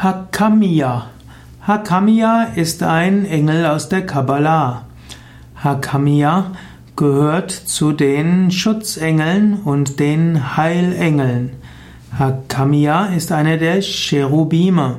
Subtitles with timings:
[0.00, 1.10] Hakamia.
[1.66, 4.84] Hakamia ist ein Engel aus der Kabbalah.
[5.56, 6.52] Hakamia
[6.94, 11.50] gehört zu den Schutzengeln und den Heilengeln.
[12.16, 14.98] Hakamia ist einer der Cherubime.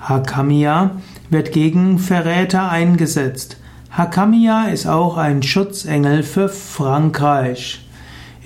[0.00, 0.92] Hakamia
[1.28, 3.58] wird gegen Verräter eingesetzt.
[3.90, 7.86] Hakamia ist auch ein Schutzengel für Frankreich.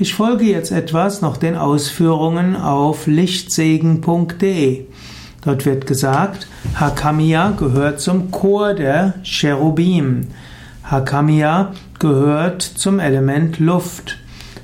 [0.01, 4.87] Ich folge jetzt etwas noch den Ausführungen auf lichtsegen.de.
[5.43, 10.29] Dort wird gesagt, Hakamia gehört zum Chor der Cherubim.
[10.85, 14.19] Hakamia gehört zum Element Luft.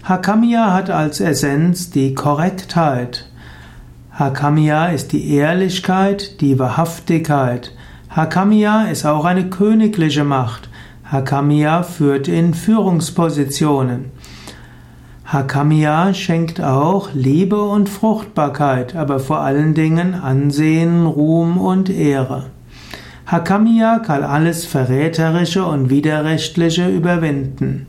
[0.05, 3.27] Hakamia hat als Essenz die Korrektheit.
[4.13, 7.73] Hakamia ist die Ehrlichkeit, die Wahrhaftigkeit.
[8.11, 10.69] Hakamia ist auch eine königliche Macht.
[11.05, 14.07] Hakamia führt in Führungspositionen.
[15.27, 22.45] Hakamia schenkt auch Liebe und Fruchtbarkeit, aber vor allen Dingen Ansehen, Ruhm und Ehre.
[23.27, 27.89] Hakamia kann alles Verräterische und Widerrechtliche überwinden.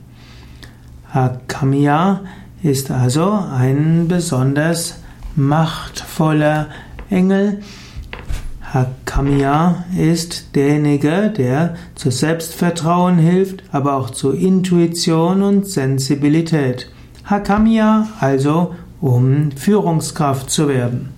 [1.14, 2.22] Hakamia
[2.64, 4.98] ist also ein besonders
[5.36, 6.66] machtvoller
[7.08, 7.60] Engel.
[8.74, 16.90] Hakamia ist derjenige, der zu Selbstvertrauen hilft, aber auch zu Intuition und Sensibilität.
[17.28, 21.17] Hakamia also, um Führungskraft zu werden.